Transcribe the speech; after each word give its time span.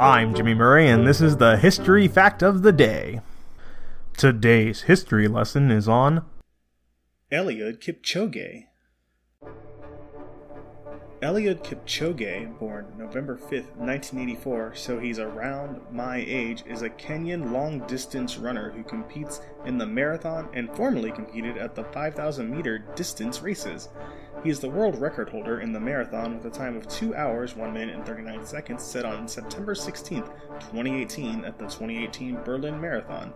I'm 0.00 0.34
Jimmy 0.34 0.54
Murray, 0.54 0.88
and 0.88 1.06
this 1.06 1.20
is 1.20 1.36
the 1.36 1.56
History 1.56 2.08
Fact 2.08 2.42
of 2.42 2.62
the 2.62 2.72
Day. 2.72 3.20
Today's 4.16 4.82
history 4.82 5.28
lesson 5.28 5.70
is 5.70 5.88
on 5.88 6.24
Eliud 7.30 7.78
Kipchoge. 7.78 8.64
Eliud 11.24 11.64
Kipchoge, 11.64 12.58
born 12.58 12.84
November 12.98 13.34
5th, 13.34 13.74
1984, 13.78 14.74
so 14.74 14.98
he's 14.98 15.18
around 15.18 15.80
my 15.90 16.18
age, 16.18 16.62
is 16.66 16.82
a 16.82 16.90
Kenyan 16.90 17.50
long 17.50 17.78
distance 17.86 18.36
runner 18.36 18.70
who 18.72 18.82
competes 18.82 19.40
in 19.64 19.78
the 19.78 19.86
marathon 19.86 20.50
and 20.52 20.70
formerly 20.76 21.10
competed 21.10 21.56
at 21.56 21.74
the 21.74 21.84
5,000 21.84 22.50
meter 22.54 22.76
distance 22.94 23.40
races. 23.40 23.88
He 24.42 24.50
is 24.50 24.60
the 24.60 24.68
world 24.68 25.00
record 25.00 25.30
holder 25.30 25.60
in 25.60 25.72
the 25.72 25.80
marathon 25.80 26.34
with 26.34 26.44
a 26.44 26.50
time 26.50 26.76
of 26.76 26.86
2 26.88 27.14
hours, 27.14 27.56
1 27.56 27.72
minute, 27.72 27.94
and 27.94 28.04
39 28.04 28.44
seconds 28.44 28.82
set 28.82 29.06
on 29.06 29.26
September 29.26 29.74
16, 29.74 30.24
2018, 30.24 31.46
at 31.46 31.58
the 31.58 31.64
2018 31.64 32.42
Berlin 32.44 32.78
Marathon. 32.78 33.32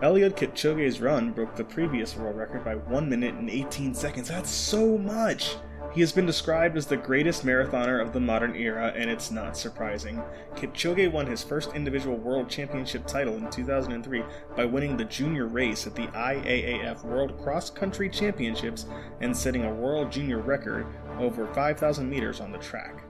Eliud 0.00 0.36
Kipchoge's 0.36 1.00
run 1.00 1.32
broke 1.32 1.56
the 1.56 1.64
previous 1.64 2.16
world 2.16 2.36
record 2.36 2.64
by 2.64 2.76
1 2.76 3.08
minute 3.08 3.34
and 3.34 3.50
18 3.50 3.94
seconds. 3.94 4.28
That's 4.28 4.48
so 4.48 4.96
much! 4.96 5.56
He 5.94 6.00
has 6.00 6.12
been 6.12 6.24
described 6.24 6.78
as 6.78 6.86
the 6.86 6.96
greatest 6.96 7.44
marathoner 7.44 8.00
of 8.00 8.14
the 8.14 8.20
modern 8.20 8.56
era, 8.56 8.94
and 8.96 9.10
it's 9.10 9.30
not 9.30 9.58
surprising. 9.58 10.22
Kipchoge 10.56 11.12
won 11.12 11.26
his 11.26 11.42
first 11.42 11.74
individual 11.74 12.16
world 12.16 12.48
championship 12.48 13.06
title 13.06 13.36
in 13.36 13.50
2003 13.50 14.22
by 14.56 14.64
winning 14.64 14.96
the 14.96 15.04
junior 15.04 15.46
race 15.46 15.86
at 15.86 15.94
the 15.94 16.06
IAAF 16.08 17.04
World 17.04 17.38
Cross 17.42 17.70
Country 17.70 18.08
Championships 18.08 18.86
and 19.20 19.36
setting 19.36 19.64
a 19.64 19.74
world 19.74 20.10
junior 20.10 20.38
record 20.38 20.86
over 21.18 21.46
5,000 21.48 22.08
meters 22.08 22.40
on 22.40 22.52
the 22.52 22.58
track. 22.58 23.04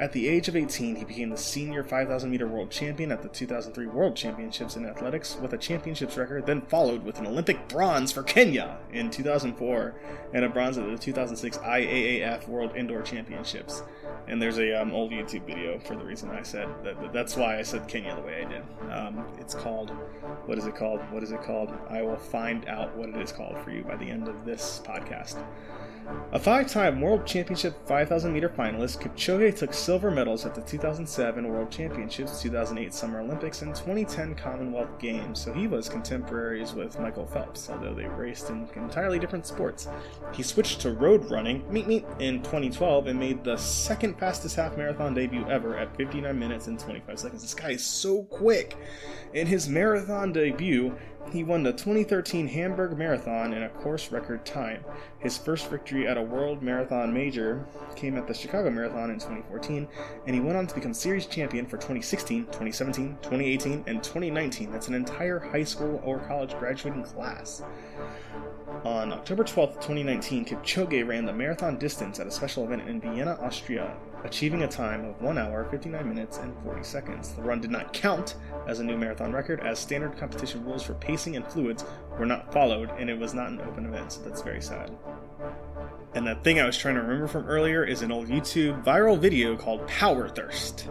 At 0.00 0.12
the 0.12 0.28
age 0.28 0.48
of 0.48 0.56
18, 0.56 0.96
he 0.96 1.04
became 1.04 1.28
the 1.28 1.36
senior 1.36 1.84
5,000 1.84 2.30
meter 2.30 2.48
world 2.48 2.70
champion 2.70 3.12
at 3.12 3.22
the 3.22 3.28
2003 3.28 3.86
World 3.86 4.16
Championships 4.16 4.76
in 4.76 4.86
Athletics 4.86 5.36
with 5.36 5.52
a 5.52 5.58
championships 5.58 6.16
record, 6.16 6.46
then 6.46 6.62
followed 6.62 7.04
with 7.04 7.18
an 7.18 7.26
Olympic 7.26 7.68
bronze 7.68 8.10
for 8.10 8.22
Kenya 8.22 8.78
in 8.92 9.10
2004 9.10 9.94
and 10.32 10.42
a 10.42 10.48
bronze 10.48 10.78
at 10.78 10.86
the 10.86 10.96
2006 10.96 11.58
IAAF 11.58 12.48
World 12.48 12.74
Indoor 12.74 13.02
Championships. 13.02 13.82
And 14.26 14.40
there's 14.40 14.58
a 14.58 14.72
um, 14.80 14.90
old 14.92 15.12
YouTube 15.12 15.46
video 15.46 15.78
for 15.78 15.96
the 15.96 16.04
reason 16.04 16.30
I 16.30 16.42
said 16.42 16.68
that. 16.82 17.12
That's 17.12 17.36
why 17.36 17.58
I 17.58 17.62
said 17.62 17.86
Kenya 17.86 18.16
the 18.16 18.22
way 18.22 18.42
I 18.42 18.48
did. 18.48 18.62
Um, 18.90 19.26
it's 19.38 19.54
called, 19.54 19.90
what 20.46 20.56
is 20.56 20.64
it 20.64 20.74
called? 20.74 21.00
What 21.10 21.22
is 21.22 21.30
it 21.30 21.42
called? 21.42 21.74
I 21.90 22.00
will 22.00 22.16
find 22.16 22.66
out 22.68 22.96
what 22.96 23.10
it 23.10 23.16
is 23.16 23.32
called 23.32 23.58
for 23.58 23.70
you 23.70 23.84
by 23.84 23.96
the 23.96 24.10
end 24.10 24.28
of 24.28 24.46
this 24.46 24.80
podcast. 24.82 25.44
A 26.32 26.38
five 26.38 26.68
time 26.70 27.00
World 27.00 27.26
Championship 27.26 27.86
5,000 27.86 28.32
meter 28.32 28.48
finalist, 28.48 29.00
Kipchoge 29.00 29.56
took 29.56 29.72
silver 29.74 30.10
medals 30.10 30.46
at 30.46 30.54
the 30.54 30.60
2007 30.62 31.48
World 31.48 31.70
Championships, 31.70 32.40
2008 32.40 32.94
Summer 32.94 33.20
Olympics, 33.20 33.62
and 33.62 33.74
2010 33.74 34.34
Commonwealth 34.36 34.98
Games, 34.98 35.40
so 35.40 35.52
he 35.52 35.66
was 35.66 35.88
contemporaries 35.88 36.72
with 36.72 36.98
Michael 37.00 37.26
Phelps, 37.26 37.68
although 37.68 37.94
they 37.94 38.06
raced 38.06 38.50
in 38.50 38.68
entirely 38.76 39.18
different 39.18 39.46
sports. 39.46 39.88
He 40.32 40.42
switched 40.42 40.80
to 40.82 40.92
road 40.92 41.30
running, 41.30 41.70
meet 41.72 41.86
meet, 41.86 42.04
in 42.18 42.42
2012 42.42 43.08
and 43.08 43.18
made 43.18 43.42
the 43.42 43.56
second 43.56 44.18
fastest 44.18 44.56
half 44.56 44.76
marathon 44.76 45.14
debut 45.14 45.46
ever 45.48 45.76
at 45.76 45.96
59 45.96 46.38
minutes 46.38 46.66
and 46.68 46.78
25 46.78 47.18
seconds. 47.18 47.42
This 47.42 47.54
guy 47.54 47.70
is 47.70 47.84
so 47.84 48.22
quick! 48.24 48.76
In 49.32 49.46
his 49.46 49.68
marathon 49.68 50.32
debut, 50.32 50.96
he 51.32 51.44
won 51.44 51.62
the 51.62 51.72
2013 51.72 52.48
Hamburg 52.48 52.96
Marathon 52.96 53.52
in 53.52 53.62
a 53.62 53.68
course 53.68 54.12
record 54.12 54.44
time. 54.44 54.84
His 55.18 55.36
first 55.38 55.68
victory 55.68 56.06
at 56.06 56.16
a 56.16 56.22
World 56.22 56.62
Marathon 56.62 57.12
Major 57.12 57.64
came 57.96 58.16
at 58.16 58.26
the 58.26 58.34
Chicago 58.34 58.70
Marathon 58.70 59.10
in 59.10 59.16
2014, 59.16 59.88
and 60.26 60.34
he 60.34 60.40
went 60.40 60.56
on 60.56 60.66
to 60.66 60.74
become 60.74 60.94
series 60.94 61.26
champion 61.26 61.66
for 61.66 61.76
2016, 61.76 62.46
2017, 62.46 63.18
2018, 63.22 63.84
and 63.86 64.02
2019. 64.02 64.70
That's 64.70 64.88
an 64.88 64.94
entire 64.94 65.38
high 65.38 65.64
school 65.64 66.00
or 66.04 66.20
college 66.20 66.56
graduating 66.58 67.04
class. 67.04 67.62
On 68.84 69.14
October 69.14 69.44
12, 69.44 69.76
2019, 69.76 70.44
Kipchoge 70.44 71.08
ran 71.08 71.24
the 71.24 71.32
marathon 71.32 71.78
distance 71.78 72.20
at 72.20 72.26
a 72.26 72.30
special 72.30 72.64
event 72.64 72.86
in 72.86 73.00
Vienna, 73.00 73.38
Austria, 73.40 73.96
achieving 74.24 74.62
a 74.62 74.68
time 74.68 75.06
of 75.06 75.22
1 75.22 75.38
hour, 75.38 75.64
59 75.70 76.06
minutes, 76.06 76.36
and 76.36 76.54
40 76.62 76.82
seconds. 76.82 77.32
The 77.32 77.40
run 77.40 77.62
did 77.62 77.70
not 77.70 77.94
count 77.94 78.34
as 78.68 78.80
a 78.80 78.84
new 78.84 78.98
marathon 78.98 79.32
record, 79.32 79.60
as 79.60 79.78
standard 79.78 80.18
competition 80.18 80.62
rules 80.66 80.82
for 80.82 80.92
pacing 80.92 81.34
and 81.34 81.46
fluids 81.46 81.82
were 82.18 82.26
not 82.26 82.52
followed, 82.52 82.90
and 82.98 83.08
it 83.08 83.18
was 83.18 83.32
not 83.32 83.48
an 83.48 83.62
open 83.62 83.86
event, 83.86 84.12
so 84.12 84.20
that's 84.20 84.42
very 84.42 84.60
sad. 84.60 84.94
And 86.14 86.26
the 86.26 86.34
thing 86.34 86.60
I 86.60 86.66
was 86.66 86.76
trying 86.76 86.96
to 86.96 87.00
remember 87.00 87.26
from 87.26 87.46
earlier 87.46 87.84
is 87.84 88.02
an 88.02 88.12
old 88.12 88.28
YouTube 88.28 88.84
viral 88.84 89.18
video 89.18 89.56
called 89.56 89.88
Power 89.88 90.28
Thirst. 90.28 90.90